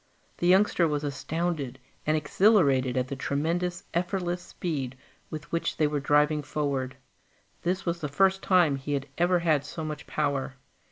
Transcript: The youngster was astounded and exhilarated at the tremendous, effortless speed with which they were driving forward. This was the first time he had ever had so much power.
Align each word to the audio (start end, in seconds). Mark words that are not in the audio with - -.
The 0.39 0.47
youngster 0.47 0.87
was 0.87 1.03
astounded 1.03 1.77
and 2.07 2.17
exhilarated 2.17 2.97
at 2.97 3.07
the 3.07 3.15
tremendous, 3.15 3.83
effortless 3.93 4.41
speed 4.41 4.97
with 5.29 5.51
which 5.51 5.77
they 5.77 5.85
were 5.85 5.99
driving 5.99 6.41
forward. 6.41 6.95
This 7.61 7.85
was 7.85 8.01
the 8.01 8.07
first 8.09 8.41
time 8.41 8.77
he 8.77 8.93
had 8.93 9.07
ever 9.19 9.37
had 9.37 9.63
so 9.63 9.85
much 9.85 10.07
power. 10.07 10.55